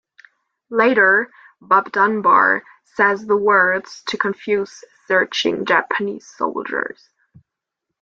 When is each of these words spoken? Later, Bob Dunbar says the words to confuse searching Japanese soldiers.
Later, 0.71 1.29
Bob 1.61 1.91
Dunbar 1.91 2.63
says 2.95 3.23
the 3.23 3.37
words 3.37 4.01
to 4.07 4.17
confuse 4.17 4.83
searching 5.05 5.63
Japanese 5.63 6.25
soldiers. 6.27 7.07